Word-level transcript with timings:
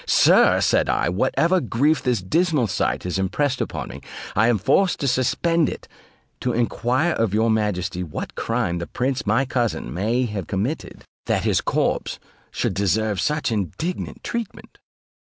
"Sir," 0.07 0.61
said 0.61 0.89
I, 0.89 1.09
"whatever 1.09 1.61
grief 1.61 2.01
this 2.01 2.23
dismal 2.23 2.65
sight 2.65 3.03
has 3.03 3.19
impressed 3.19 3.61
upon 3.61 3.89
me, 3.89 4.01
I 4.35 4.47
am 4.47 4.57
forced 4.57 4.99
to 5.01 5.07
suspend 5.07 5.69
it, 5.69 5.87
to 6.39 6.53
enquire 6.53 7.11
of 7.13 7.35
your 7.35 7.51
majesty 7.51 8.01
what 8.01 8.33
crime 8.33 8.79
the 8.79 8.87
prince 8.87 9.27
my 9.27 9.45
cousin 9.45 9.93
may 9.93 10.25
have 10.25 10.47
committed, 10.47 11.03
that 11.27 11.43
his 11.43 11.61
corpse 11.61 12.17
should 12.49 12.73
deserve 12.73 13.21
such 13.21 13.51
indignant 13.51 14.23
treatment?" 14.23 14.79